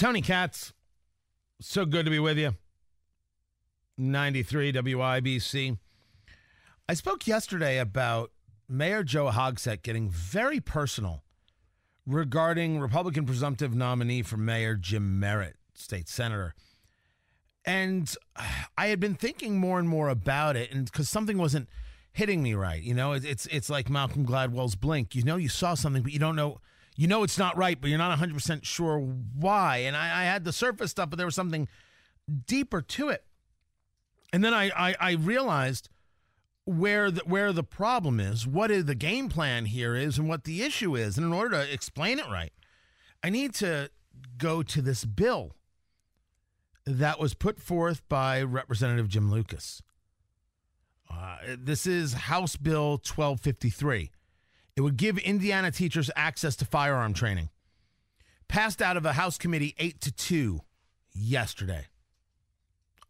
Tony 0.00 0.22
Katz, 0.22 0.72
so 1.60 1.84
good 1.84 2.06
to 2.06 2.10
be 2.10 2.18
with 2.18 2.38
you. 2.38 2.54
93 3.98 4.72
WIBC. 4.72 5.76
I 6.88 6.94
spoke 6.94 7.26
yesterday 7.26 7.76
about 7.76 8.30
Mayor 8.66 9.04
Joe 9.04 9.28
Hogsett 9.30 9.82
getting 9.82 10.08
very 10.08 10.58
personal 10.58 11.22
regarding 12.06 12.80
Republican 12.80 13.26
presumptive 13.26 13.74
nominee 13.74 14.22
for 14.22 14.38
mayor 14.38 14.74
Jim 14.74 15.20
Merritt, 15.20 15.56
state 15.74 16.08
senator. 16.08 16.54
And 17.66 18.16
I 18.78 18.86
had 18.86 19.00
been 19.00 19.16
thinking 19.16 19.58
more 19.58 19.78
and 19.78 19.86
more 19.86 20.08
about 20.08 20.56
it, 20.56 20.72
and 20.72 20.86
because 20.86 21.10
something 21.10 21.36
wasn't 21.36 21.68
hitting 22.10 22.42
me 22.42 22.54
right, 22.54 22.82
you 22.82 22.94
know, 22.94 23.12
it's 23.12 23.44
it's 23.48 23.68
like 23.68 23.90
Malcolm 23.90 24.24
Gladwell's 24.24 24.76
Blink. 24.76 25.14
You 25.14 25.24
know, 25.24 25.36
you 25.36 25.50
saw 25.50 25.74
something, 25.74 26.02
but 26.02 26.12
you 26.12 26.18
don't 26.18 26.36
know 26.36 26.58
you 26.96 27.06
know 27.06 27.22
it's 27.22 27.38
not 27.38 27.56
right, 27.56 27.80
but 27.80 27.88
you're 27.88 27.98
not 27.98 28.18
100% 28.18 28.64
sure 28.64 28.98
why. 28.98 29.78
And 29.78 29.96
I, 29.96 30.22
I 30.22 30.24
had 30.24 30.44
the 30.44 30.52
surface 30.52 30.90
stuff, 30.90 31.10
but 31.10 31.16
there 31.16 31.26
was 31.26 31.34
something 31.34 31.68
deeper 32.46 32.82
to 32.82 33.08
it. 33.08 33.24
And 34.32 34.44
then 34.44 34.54
I, 34.54 34.70
I, 34.76 34.96
I 35.00 35.10
realized 35.12 35.88
where 36.64 37.10
the, 37.10 37.22
where 37.24 37.52
the 37.52 37.64
problem 37.64 38.20
is, 38.20 38.46
what 38.46 38.70
is 38.70 38.84
the 38.84 38.94
game 38.94 39.28
plan 39.28 39.64
here 39.66 39.96
is, 39.96 40.18
and 40.18 40.28
what 40.28 40.44
the 40.44 40.62
issue 40.62 40.94
is. 40.96 41.16
And 41.16 41.26
in 41.26 41.32
order 41.32 41.64
to 41.64 41.72
explain 41.72 42.18
it 42.18 42.26
right, 42.30 42.52
I 43.22 43.30
need 43.30 43.54
to 43.56 43.90
go 44.36 44.62
to 44.62 44.82
this 44.82 45.04
bill 45.04 45.56
that 46.86 47.18
was 47.18 47.34
put 47.34 47.60
forth 47.60 48.06
by 48.08 48.42
Representative 48.42 49.08
Jim 49.08 49.30
Lucas. 49.30 49.82
Uh, 51.12 51.36
this 51.58 51.86
is 51.86 52.12
House 52.12 52.56
Bill 52.56 52.92
1253. 52.92 54.10
It 54.80 54.82
would 54.82 54.96
give 54.96 55.18
Indiana 55.18 55.70
teachers 55.70 56.10
access 56.16 56.56
to 56.56 56.64
firearm 56.64 57.12
training. 57.12 57.50
Passed 58.48 58.80
out 58.80 58.96
of 58.96 59.04
a 59.04 59.12
House 59.12 59.36
committee 59.36 59.74
8 59.78 60.00
to 60.00 60.10
2 60.10 60.60
yesterday. 61.12 61.88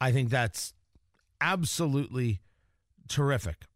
I 0.00 0.10
think 0.10 0.30
that's 0.30 0.74
absolutely 1.40 2.40
terrific. 3.06 3.66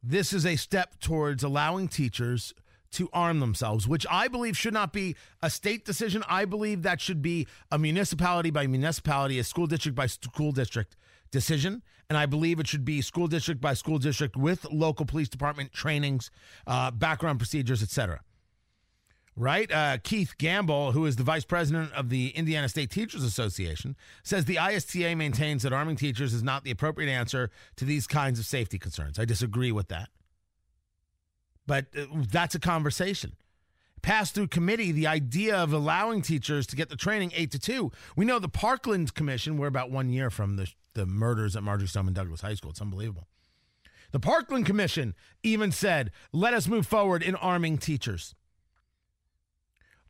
This 0.00 0.32
is 0.32 0.46
a 0.46 0.54
step 0.54 1.00
towards 1.00 1.42
allowing 1.42 1.88
teachers 1.88 2.54
to 2.94 3.08
arm 3.12 3.40
themselves, 3.40 3.86
which 3.86 4.06
I 4.10 4.28
believe 4.28 4.56
should 4.56 4.74
not 4.74 4.92
be 4.92 5.16
a 5.42 5.50
state 5.50 5.84
decision. 5.84 6.24
I 6.28 6.44
believe 6.44 6.82
that 6.82 7.00
should 7.00 7.22
be 7.22 7.46
a 7.70 7.78
municipality 7.78 8.50
by 8.50 8.66
municipality, 8.66 9.38
a 9.38 9.44
school 9.44 9.66
district 9.66 9.96
by 9.96 10.06
school 10.06 10.52
district 10.52 10.96
decision. 11.30 11.82
And 12.08 12.18
I 12.18 12.26
believe 12.26 12.60
it 12.60 12.68
should 12.68 12.84
be 12.84 13.00
school 13.02 13.26
district 13.26 13.60
by 13.60 13.74
school 13.74 13.98
district 13.98 14.36
with 14.36 14.64
local 14.70 15.06
police 15.06 15.28
department 15.28 15.72
trainings, 15.72 16.30
uh, 16.66 16.90
background 16.90 17.38
procedures, 17.38 17.82
etc. 17.82 18.20
Right? 19.36 19.70
Uh, 19.72 19.98
Keith 20.02 20.34
Gambill, 20.38 20.92
who 20.92 21.06
is 21.06 21.16
the 21.16 21.24
vice 21.24 21.44
president 21.44 21.92
of 21.92 22.08
the 22.08 22.28
Indiana 22.28 22.68
State 22.68 22.90
Teachers 22.90 23.24
Association, 23.24 23.96
says 24.22 24.44
the 24.44 24.58
ISTA 24.58 25.16
maintains 25.16 25.64
that 25.64 25.72
arming 25.72 25.96
teachers 25.96 26.32
is 26.32 26.42
not 26.42 26.62
the 26.62 26.70
appropriate 26.70 27.10
answer 27.10 27.50
to 27.76 27.84
these 27.84 28.06
kinds 28.06 28.38
of 28.38 28.46
safety 28.46 28.78
concerns. 28.78 29.18
I 29.18 29.24
disagree 29.24 29.72
with 29.72 29.88
that. 29.88 30.08
But 31.66 31.86
uh, 31.96 32.06
that's 32.30 32.54
a 32.54 32.60
conversation 32.60 33.32
passed 34.04 34.34
through 34.34 34.46
committee 34.46 34.92
the 34.92 35.06
idea 35.06 35.56
of 35.56 35.72
allowing 35.72 36.20
teachers 36.20 36.66
to 36.66 36.76
get 36.76 36.90
the 36.90 36.96
training 36.96 37.32
eight 37.34 37.50
to 37.50 37.58
two. 37.58 37.90
We 38.14 38.26
know 38.26 38.38
the 38.38 38.50
Parkland 38.50 39.14
Commission, 39.14 39.56
we're 39.56 39.66
about 39.66 39.90
one 39.90 40.10
year 40.10 40.28
from 40.28 40.56
the, 40.56 40.70
the 40.92 41.06
murders 41.06 41.56
at 41.56 41.62
Marjory 41.62 41.88
Stoneman 41.88 42.12
Douglas 42.12 42.42
High 42.42 42.52
School. 42.52 42.70
It's 42.70 42.82
unbelievable. 42.82 43.26
The 44.12 44.20
Parkland 44.20 44.66
Commission 44.66 45.14
even 45.42 45.72
said, 45.72 46.12
let 46.32 46.52
us 46.52 46.68
move 46.68 46.86
forward 46.86 47.22
in 47.22 47.34
arming 47.34 47.78
teachers. 47.78 48.34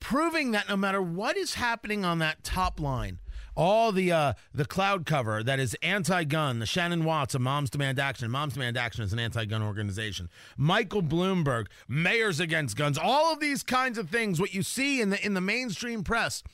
Proving 0.00 0.50
that 0.50 0.68
no 0.68 0.76
matter 0.76 1.00
what 1.00 1.38
is 1.38 1.54
happening 1.54 2.04
on 2.04 2.18
that 2.18 2.44
top 2.44 2.78
line, 2.78 3.20
all 3.58 3.90
the 3.90 4.12
uh, 4.12 4.32
the 4.54 4.64
cloud 4.64 5.04
cover 5.04 5.42
that 5.42 5.58
is 5.58 5.76
anti-gun, 5.82 6.60
the 6.60 6.66
Shannon 6.66 7.04
Watts 7.04 7.34
of 7.34 7.40
Moms 7.40 7.68
Demand 7.68 7.98
Action. 7.98 8.30
Moms 8.30 8.54
Demand 8.54 8.78
Action 8.78 9.02
is 9.02 9.12
an 9.12 9.18
anti-gun 9.18 9.62
organization. 9.62 10.30
Michael 10.56 11.02
Bloomberg, 11.02 11.66
Mayors 11.88 12.38
Against 12.38 12.76
Guns, 12.76 12.96
all 12.96 13.32
of 13.32 13.40
these 13.40 13.64
kinds 13.64 13.98
of 13.98 14.08
things. 14.08 14.40
What 14.40 14.54
you 14.54 14.62
see 14.62 15.00
in 15.00 15.10
the 15.10 15.26
in 15.26 15.34
the 15.34 15.40
mainstream 15.40 16.04
press, 16.04 16.44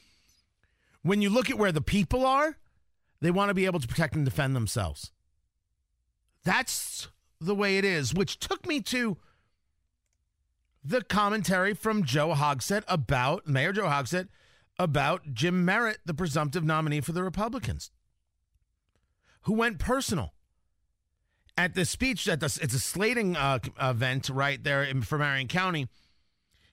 when 1.02 1.20
you 1.20 1.28
look 1.28 1.50
at 1.50 1.58
where 1.58 1.72
the 1.72 1.82
people 1.82 2.24
are, 2.24 2.56
they 3.20 3.30
want 3.30 3.50
to 3.50 3.54
be 3.54 3.66
able 3.66 3.80
to 3.80 3.88
protect 3.88 4.16
and 4.16 4.24
defend 4.24 4.56
themselves. 4.56 5.12
That's 6.42 7.08
the 7.38 7.54
way 7.54 7.76
it 7.76 7.84
is, 7.84 8.14
which 8.14 8.38
took 8.38 8.66
me 8.66 8.80
to 8.80 9.18
the 10.82 11.02
commentary 11.02 11.74
from 11.74 12.04
Joe 12.04 12.32
Hogsett 12.34 12.82
about 12.88 13.46
Mayor 13.46 13.74
Joe 13.74 13.84
Hogsett 13.84 14.28
about 14.78 15.34
Jim 15.34 15.64
Merritt, 15.64 15.98
the 16.04 16.14
presumptive 16.14 16.64
nominee 16.64 17.00
for 17.00 17.12
the 17.12 17.22
Republicans, 17.22 17.90
who 19.42 19.54
went 19.54 19.78
personal 19.78 20.32
at 21.56 21.74
the 21.74 21.84
speech 21.84 22.26
at 22.28 22.40
the 22.40 22.46
it's 22.60 22.74
a 22.74 22.80
slating 22.80 23.36
uh, 23.36 23.58
event 23.80 24.28
right 24.28 24.62
there 24.62 24.82
in, 24.82 25.02
for 25.02 25.18
Marion 25.18 25.48
County. 25.48 25.88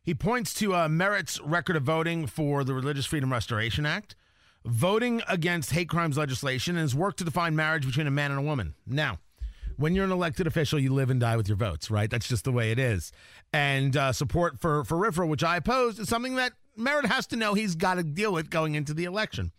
He 0.04 0.16
points 0.16 0.54
to 0.56 0.76
uh, 0.76 0.90
Merritt's 0.90 1.40
record 1.42 1.76
of 1.76 1.84
voting 1.84 2.26
for 2.26 2.64
the 2.64 2.74
Religious 2.74 3.06
Freedom 3.06 3.32
Restoration 3.32 3.86
Act, 3.86 4.16
voting 4.66 5.22
against 5.28 5.72
hate 5.72 5.90
crimes 5.90 6.18
legislation, 6.18 6.76
and 6.76 6.82
his 6.82 6.96
work 6.96 7.18
to 7.18 7.24
define 7.24 7.56
marriage 7.56 7.86
between 7.86 8.08
a 8.08 8.12
man 8.12 8.32
and 8.32 8.40
a 8.40 8.44
woman. 8.44 8.74
Now, 8.88 9.20
when 9.78 9.94
you're 9.94 10.06
an 10.06 10.12
elected 10.12 10.48
official, 10.48 10.80
you 10.80 10.92
live 10.92 11.12
and 11.12 11.20
die 11.20 11.38
with 11.38 11.48
your 11.48 11.58
votes, 11.58 11.92
right? 11.92 12.10
That's 12.10 12.28
just 12.28 12.46
the 12.46 12.52
way 12.52 12.72
it 12.72 12.80
is. 12.80 13.12
And 13.54 13.96
uh, 13.96 14.12
support 14.12 14.60
for 14.60 14.84
for 14.84 14.98
RFRA, 14.98 15.28
which 15.28 15.44
I 15.44 15.58
oppose, 15.58 16.00
is 16.00 16.10
something 16.10 16.36
that 16.36 16.54
Merritt 16.76 17.06
has 17.08 17.28
to 17.28 17.36
know 17.36 17.54
he's 17.54 17.76
got 17.76 17.96
to 17.96 18.04
deal 18.04 18.34
with 18.34 18.50
going 18.50 18.76
into 18.76 18.94
the 18.94 19.06
election. 19.06 19.52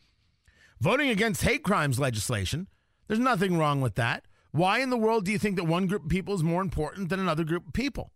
Voting 0.80 1.10
against 1.10 1.42
hate 1.42 1.62
crimes 1.62 2.00
legislation, 2.00 2.68
there's 3.06 3.20
nothing 3.20 3.58
wrong 3.58 3.80
with 3.80 3.94
that. 3.96 4.24
Why 4.50 4.80
in 4.80 4.90
the 4.90 4.96
world 4.96 5.24
do 5.24 5.32
you 5.32 5.38
think 5.38 5.56
that 5.56 5.64
one 5.64 5.86
group 5.86 6.04
of 6.04 6.08
people 6.08 6.34
is 6.34 6.42
more 6.42 6.60
important 6.60 7.08
than 7.08 7.20
another 7.20 7.44
group 7.44 7.68
of 7.68 7.72
people? 7.72 8.12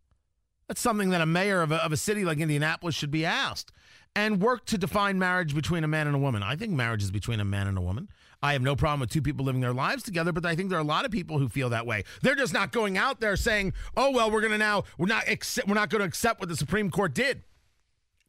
That's 0.68 0.80
something 0.80 1.10
that 1.10 1.20
a 1.20 1.26
mayor 1.26 1.62
of 1.62 1.70
a, 1.72 1.76
of 1.76 1.92
a 1.92 1.96
city 1.96 2.24
like 2.24 2.38
Indianapolis 2.38 2.94
should 2.94 3.10
be 3.10 3.24
asked. 3.24 3.72
And 4.14 4.40
work 4.40 4.64
to 4.66 4.78
define 4.78 5.18
marriage 5.18 5.54
between 5.54 5.84
a 5.84 5.88
man 5.88 6.06
and 6.06 6.16
a 6.16 6.18
woman. 6.18 6.42
I 6.42 6.56
think 6.56 6.72
marriage 6.72 7.02
is 7.02 7.10
between 7.10 7.38
a 7.38 7.44
man 7.44 7.66
and 7.66 7.76
a 7.76 7.82
woman. 7.82 8.08
I 8.42 8.54
have 8.54 8.62
no 8.62 8.74
problem 8.74 9.00
with 9.00 9.10
two 9.10 9.20
people 9.22 9.44
living 9.44 9.60
their 9.60 9.74
lives 9.74 10.02
together, 10.02 10.32
but 10.32 10.46
I 10.46 10.56
think 10.56 10.70
there 10.70 10.78
are 10.78 10.82
a 10.82 10.84
lot 10.84 11.04
of 11.04 11.10
people 11.10 11.38
who 11.38 11.48
feel 11.48 11.68
that 11.70 11.86
way. 11.86 12.04
They're 12.22 12.34
just 12.34 12.54
not 12.54 12.72
going 12.72 12.96
out 12.96 13.20
there 13.20 13.36
saying, 13.36 13.74
"Oh 13.96 14.10
well, 14.10 14.30
we're 14.30 14.40
going 14.40 14.52
to 14.52 14.58
now 14.58 14.84
we're 14.98 15.06
not 15.06 15.28
accept, 15.28 15.68
we're 15.68 15.74
not 15.74 15.90
going 15.90 16.00
to 16.00 16.06
accept 16.06 16.40
what 16.40 16.48
the 16.48 16.56
Supreme 16.56 16.90
Court 16.90 17.14
did." 17.14 17.42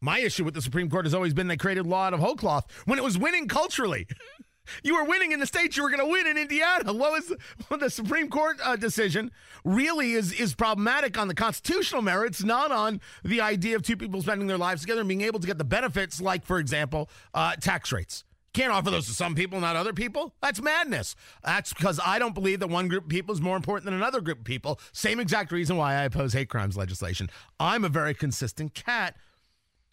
My 0.01 0.19
issue 0.19 0.43
with 0.43 0.53
the 0.53 0.61
Supreme 0.61 0.89
Court 0.89 1.05
has 1.05 1.13
always 1.13 1.33
been 1.33 1.47
they 1.47 1.57
created 1.57 1.87
law 1.87 2.05
out 2.05 2.13
of 2.13 2.19
whole 2.19 2.35
cloth 2.35 2.65
when 2.85 2.99
it 2.99 3.03
was 3.03 3.17
winning 3.17 3.47
culturally. 3.47 4.07
you 4.83 4.95
were 4.95 5.03
winning 5.03 5.31
in 5.31 5.39
the 5.39 5.47
states 5.47 5.75
you 5.75 5.83
were 5.83 5.89
going 5.89 5.99
to 5.99 6.05
win 6.05 6.27
in 6.27 6.37
Indiana. 6.37 6.93
What 6.93 7.11
was 7.13 7.27
the, 7.27 7.77
the 7.77 7.89
Supreme 7.89 8.29
Court 8.29 8.57
uh, 8.63 8.75
decision 8.75 9.31
really 9.63 10.13
is 10.13 10.31
is 10.33 10.53
problematic 10.53 11.17
on 11.17 11.27
the 11.27 11.33
constitutional 11.33 12.03
merits, 12.03 12.43
not 12.43 12.71
on 12.71 13.01
the 13.23 13.41
idea 13.41 13.75
of 13.75 13.81
two 13.81 13.97
people 13.97 14.21
spending 14.21 14.47
their 14.47 14.57
lives 14.57 14.81
together 14.81 15.01
and 15.01 15.09
being 15.09 15.21
able 15.21 15.39
to 15.39 15.47
get 15.47 15.57
the 15.57 15.63
benefits, 15.63 16.21
like 16.21 16.45
for 16.45 16.59
example, 16.59 17.09
uh, 17.33 17.55
tax 17.55 17.91
rates. 17.91 18.23
Can't 18.53 18.71
offer 18.71 18.89
those 18.89 19.05
to 19.05 19.13
some 19.13 19.35
people, 19.35 19.59
not 19.59 19.75
other 19.75 19.93
people. 19.93 20.33
That's 20.41 20.61
madness. 20.61 21.15
That's 21.43 21.73
because 21.73 21.99
I 22.03 22.17
don't 22.17 22.33
believe 22.33 22.59
that 22.61 22.69
one 22.69 22.87
group 22.87 23.03
of 23.03 23.09
people 23.09 23.33
is 23.33 23.41
more 23.41 23.55
important 23.55 23.85
than 23.85 23.93
another 23.93 24.19
group 24.19 24.39
of 24.39 24.45
people. 24.45 24.79
Same 24.93 25.19
exact 25.19 25.51
reason 25.51 25.77
why 25.77 25.93
I 25.93 26.05
oppose 26.05 26.33
hate 26.33 26.49
crimes 26.49 26.75
legislation. 26.75 27.29
I'm 27.59 27.85
a 27.85 27.89
very 27.89 28.15
consistent 28.15 28.73
cat 28.73 29.15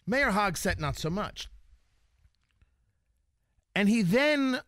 Mayor 0.07 0.31
Hogsett, 0.31 0.79
not 0.79 0.97
so 0.97 1.09
much. 1.09 1.49
And 3.73 3.89
he 3.89 4.01
then 4.01 4.61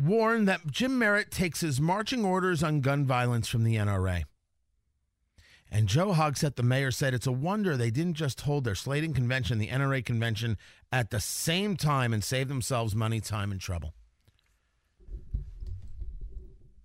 warned 0.00 0.46
that 0.48 0.66
Jim 0.66 0.98
Merritt 0.98 1.30
takes 1.30 1.60
his 1.60 1.80
marching 1.80 2.24
orders 2.24 2.62
on 2.62 2.80
gun 2.80 3.04
violence 3.06 3.48
from 3.48 3.64
the 3.64 3.76
NRA. 3.76 4.24
And 5.70 5.88
Joe 5.88 6.12
Hogsett, 6.12 6.54
the 6.54 6.62
mayor, 6.62 6.92
said 6.92 7.14
it's 7.14 7.26
a 7.26 7.32
wonder 7.32 7.76
they 7.76 7.90
didn't 7.90 8.14
just 8.14 8.42
hold 8.42 8.62
their 8.62 8.76
slating 8.76 9.12
convention, 9.12 9.58
the 9.58 9.68
NRA 9.68 10.04
convention, 10.04 10.56
at 10.92 11.10
the 11.10 11.18
same 11.18 11.76
time 11.76 12.12
and 12.12 12.22
save 12.22 12.46
themselves 12.46 12.94
money, 12.94 13.20
time, 13.20 13.50
and 13.50 13.60
trouble. 13.60 13.94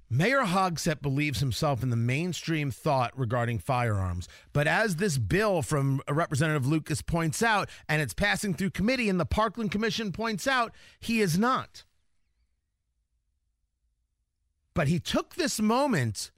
Mayor 0.10 0.42
Hogsett 0.42 1.02
believes 1.04 1.40
himself 1.40 1.84
in 1.84 1.92
the 1.92 1.96
mainstream 1.96 2.72
thought 2.72 3.18
regarding 3.18 3.60
firearms. 3.60 4.28
But 4.54 4.66
as 4.68 4.96
this 4.96 5.20
bill 5.20 5.62
from 5.62 6.02
Representative 6.10 6.66
Lucas 6.66 7.04
points 7.04 7.44
out, 7.44 7.70
and 7.88 8.02
it's 8.02 8.16
passing 8.16 8.56
through 8.56 8.72
committee, 8.72 9.08
and 9.08 9.20
the 9.20 9.26
Parkland 9.26 9.72
Commission 9.72 10.12
points 10.12 10.48
out, 10.48 10.74
he 11.00 11.22
is 11.22 11.38
not. 11.38 11.84
But 14.74 14.88
he 14.88 15.00
took 15.00 15.36
this 15.36 15.60
moment 15.60 16.32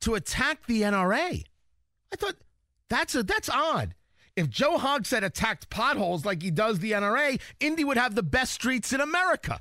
to 0.00 0.14
attack 0.14 0.66
the 0.66 0.82
NRA. 0.82 1.44
I 2.12 2.16
thought 2.16 2.36
that's 2.88 3.14
a, 3.14 3.22
that's 3.22 3.50
odd. 3.50 3.94
If 4.36 4.48
Joe 4.48 4.78
Hogsett 4.78 5.22
attacked 5.22 5.68
potholes 5.68 6.24
like 6.24 6.42
he 6.42 6.50
does 6.50 6.78
the 6.78 6.92
NRA, 6.92 7.38
Indy 7.60 7.84
would 7.84 7.98
have 7.98 8.14
the 8.14 8.22
best 8.22 8.54
streets 8.54 8.94
in 8.94 9.02
America. 9.02 9.60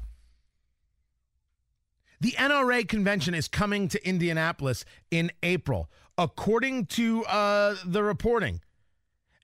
The 2.21 2.33
NRA 2.33 2.87
convention 2.87 3.33
is 3.33 3.47
coming 3.47 3.87
to 3.87 4.07
Indianapolis 4.07 4.85
in 5.09 5.31
April, 5.41 5.89
according 6.19 6.85
to 6.87 7.25
uh, 7.25 7.75
the 7.83 8.03
reporting. 8.03 8.61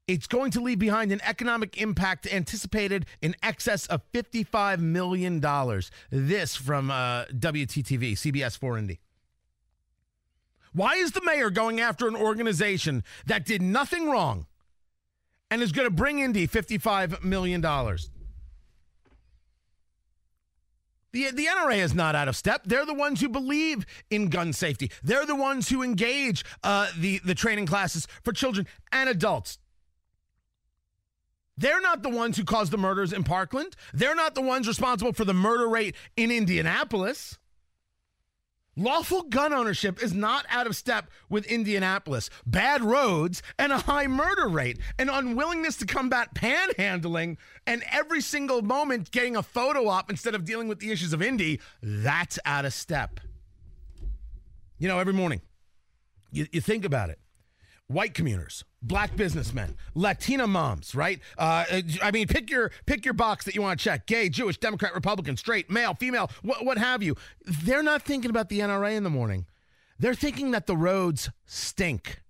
It's 0.08 0.28
going 0.28 0.52
to 0.52 0.62
leave 0.62 0.78
behind 0.78 1.12
an 1.12 1.20
economic 1.24 1.82
impact 1.82 2.32
anticipated 2.32 3.08
in 3.20 3.36
excess 3.42 3.88
of 3.88 4.04
$55 4.12 4.78
million. 4.78 5.42
This 6.12 6.56
from 6.56 6.92
uh, 6.92 7.26
WTTV, 7.26 8.12
CBS 8.14 8.56
4 8.56 8.78
Indy. 8.78 9.00
Why 10.72 10.94
is 10.98 11.14
the 11.14 11.22
mayor 11.26 11.50
going 11.50 11.80
after 11.80 12.08
an 12.08 12.16
organization 12.16 13.04
that 13.26 13.44
did 13.44 13.64
nothing 13.64 14.08
wrong 14.08 14.46
and 15.50 15.64
is 15.64 15.72
going 15.72 15.88
to 15.88 15.94
bring 15.94 16.20
Indy 16.20 16.48
$55 16.48 17.24
million? 17.24 17.66
The, 21.13 21.31
the 21.31 21.45
NRA 21.45 21.77
is 21.77 21.94
not 21.94 22.15
out 22.15 22.27
of 22.27 22.36
step. 22.36 22.63
They're 22.65 22.86
the 22.86 22.94
ones 22.94 23.21
who 23.21 23.30
believe 23.30 23.86
in 24.09 24.30
gun 24.30 24.54
safety. 24.54 24.92
They're 25.04 25.25
the 25.25 25.36
ones 25.36 25.69
who 25.69 25.81
engage 25.81 26.44
uh, 26.63 26.88
the, 26.98 27.19
the 27.24 27.36
training 27.36 27.65
classes 27.65 28.07
for 28.24 28.33
children 28.33 28.68
and 28.92 29.09
adults. 29.09 29.57
They're 31.57 31.81
not 31.81 32.04
the 32.04 32.09
ones 32.09 32.38
who 32.38 32.44
caused 32.44 32.71
the 32.71 32.77
murders 32.77 33.12
in 33.12 33.24
Parkland. 33.24 33.75
They're 33.94 34.15
not 34.15 34.36
the 34.36 34.42
ones 34.42 34.68
responsible 34.68 35.13
for 35.13 35.25
the 35.25 35.33
murder 35.33 35.68
rate 35.68 35.95
in 36.15 36.30
Indianapolis. 36.30 37.39
Lawful 38.80 39.24
gun 39.24 39.54
ownership 39.54 40.02
is 40.04 40.14
not 40.14 40.46
out 40.50 40.68
of 40.68 40.76
step 40.76 41.10
with 41.30 41.48
Indianapolis. 41.48 42.30
Bad 42.46 42.84
roads 42.84 43.42
and 43.58 43.72
a 43.72 43.80
high 43.80 44.06
murder 44.06 44.48
rate, 44.48 44.78
an 45.00 45.10
unwillingness 45.10 45.78
to 45.78 45.88
combat 45.88 46.36
panhandling, 46.36 47.38
and 47.66 47.84
every 47.92 48.22
single 48.22 48.62
moment 48.62 49.10
getting 49.10 49.36
a 49.36 49.42
photo 49.42 49.88
op 49.88 50.12
instead 50.12 50.36
of 50.36 50.46
dealing 50.46 50.68
with 50.68 50.80
the 50.80 50.92
issues 50.92 51.12
of 51.12 51.24
Indy, 51.24 51.60
that's 51.82 52.38
out 52.46 52.66
of 52.66 52.74
step. 52.74 53.20
You 54.78 54.88
know, 54.88 55.00
every 55.00 55.14
morning, 55.14 55.42
you, 56.32 56.46
you 56.52 56.62
think 56.62 56.86
about 56.86 57.10
it 57.10 57.18
white 57.88 58.13
commuters, 58.13 58.63
black 58.81 59.16
businessmen, 59.16 59.75
Latina 59.95 60.48
moms, 60.48 60.94
right? 60.94 61.19
Uh, 61.38 61.66
I 62.01 62.12
mean, 62.12 62.28
pick 62.28 62.50
your 62.50 62.72
pick 62.86 63.06
your 63.06 63.13
box 63.13 63.45
that 63.45 63.56
you 63.56 63.62
want 63.62 63.80
to 63.80 63.84
check: 63.84 64.06
gay, 64.06 64.30
Jewish, 64.30 64.57
Democrat, 64.57 64.94
Republican, 64.94 65.38
straight, 65.38 65.69
male, 65.69 65.94
female, 65.94 66.30
what, 66.42 66.66
what 66.66 66.78
have 66.78 67.01
you. 67.01 67.16
They're 67.45 67.84
not 67.84 68.04
thinking 68.04 68.30
about 68.30 68.50
the 68.50 68.60
NRA 68.60 68.95
in 68.95 69.04
the 69.04 69.10
morning. 69.10 69.45
They're 70.00 70.16
thinking 70.16 70.51
that 70.51 70.68
the 70.68 70.78
roads 70.78 71.30
stink. 71.45 72.22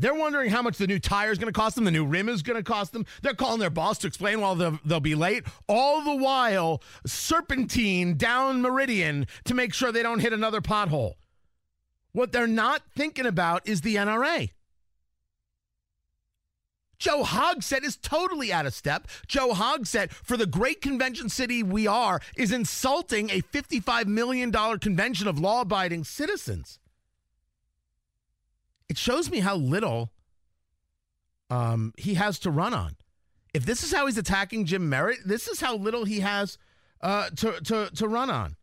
They're 0.00 0.14
wondering 0.14 0.50
how 0.50 0.62
much 0.62 0.78
the 0.78 0.86
new 0.86 1.00
tire 1.00 1.32
is 1.32 1.38
going 1.38 1.52
to 1.52 1.58
cost 1.58 1.74
them, 1.74 1.84
the 1.84 1.90
new 1.90 2.06
rim 2.06 2.28
is 2.28 2.42
going 2.42 2.56
to 2.56 2.62
cost 2.62 2.92
them. 2.92 3.04
They're 3.20 3.34
calling 3.34 3.58
their 3.58 3.68
boss 3.68 3.98
to 3.98 4.06
explain 4.06 4.40
why 4.40 4.54
they'll, 4.54 4.78
they'll 4.84 5.00
be 5.00 5.16
late. 5.16 5.42
All 5.66 6.04
the 6.04 6.14
while, 6.14 6.80
serpentine 7.04 8.16
down 8.16 8.62
Meridian 8.62 9.26
to 9.46 9.54
make 9.54 9.74
sure 9.74 9.90
they 9.90 10.04
don't 10.04 10.20
hit 10.20 10.32
another 10.32 10.60
pothole. 10.60 11.14
What 12.12 12.32
they're 12.32 12.46
not 12.46 12.82
thinking 12.96 13.26
about 13.26 13.66
is 13.66 13.82
the 13.82 13.96
NRA. 13.96 14.50
Joe 16.98 17.22
Hogsett 17.22 17.84
is 17.84 17.96
totally 17.96 18.52
out 18.52 18.66
of 18.66 18.74
step. 18.74 19.06
Joe 19.26 19.52
Hogsett, 19.52 20.10
for 20.10 20.36
the 20.36 20.46
great 20.46 20.80
convention 20.80 21.28
city 21.28 21.62
we 21.62 21.86
are, 21.86 22.20
is 22.36 22.50
insulting 22.50 23.30
a 23.30 23.40
$55 23.40 24.06
million 24.06 24.50
convention 24.52 25.28
of 25.28 25.38
law 25.38 25.60
abiding 25.60 26.04
citizens. 26.04 26.80
It 28.88 28.98
shows 28.98 29.30
me 29.30 29.40
how 29.40 29.54
little 29.56 30.10
um, 31.50 31.94
he 31.96 32.14
has 32.14 32.38
to 32.40 32.50
run 32.50 32.74
on. 32.74 32.96
If 33.54 33.64
this 33.64 33.82
is 33.84 33.92
how 33.92 34.06
he's 34.06 34.18
attacking 34.18 34.66
Jim 34.66 34.88
Merritt, 34.88 35.20
this 35.24 35.46
is 35.46 35.60
how 35.60 35.76
little 35.76 36.04
he 36.04 36.20
has 36.20 36.58
uh, 37.00 37.30
to, 37.30 37.60
to, 37.60 37.90
to 37.94 38.08
run 38.08 38.28
on 38.28 38.56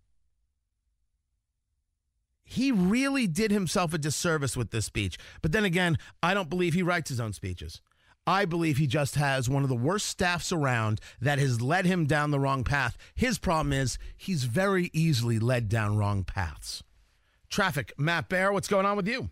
he 2.45 2.71
really 2.71 3.27
did 3.27 3.51
himself 3.51 3.94
a 3.94 3.97
disservice 3.97 4.56
with 4.56 4.71
this 4.71 4.86
speech. 4.86 5.18
But 5.42 5.51
then 5.51 5.65
again, 5.65 5.97
I 6.24 6.33
don't 6.33 6.50
believe 6.50 6.74
he 6.74 6.83
writes 6.83 7.09
his 7.09 7.19
own 7.19 7.33
speeches. 7.33 7.81
I 8.27 8.45
believe 8.45 8.77
he 8.77 8.88
just 8.88 9.15
has 9.15 9.50
one 9.50 9.63
of 9.63 9.69
the 9.69 9.75
worst 9.75 10.07
staffs 10.07 10.51
around 10.51 11.00
that 11.21 11.38
has 11.38 11.62
led 11.62 11.86
him 11.86 12.06
down 12.06 12.31
the 12.31 12.39
wrong 12.39 12.63
path. 12.63 12.97
His 13.13 13.38
problem 13.38 13.74
is 13.74 14.00
he's 14.18 14.45
very 14.45 14.89
easily 14.94 15.38
led 15.38 15.69
down 15.69 15.97
wrong 15.97 16.24
paths. 16.24 16.83
Traffic, 17.50 17.94
Matt 17.97 18.30
Bear, 18.30 18.51
what's 18.51 18.68
going 18.68 18.86
on 18.86 18.97
with 18.97 19.07
you? 19.07 19.30